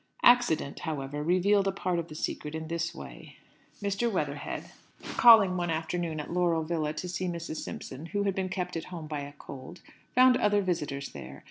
[0.23, 3.37] Accident, however, revealed a part of the secret in this way:
[3.83, 4.11] Mr.
[4.11, 4.71] Weatherhead,
[5.15, 7.57] calling one afternoon at Laurel Villa to see Mrs.
[7.57, 9.81] Simpson, who had been kept at home by a cold,
[10.15, 11.39] found other visitors there.